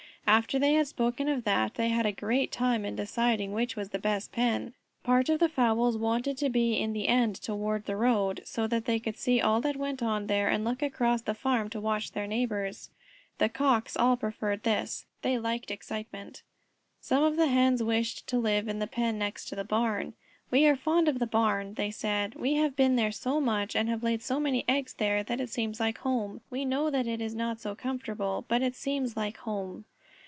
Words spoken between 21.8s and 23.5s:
said. "We have been there so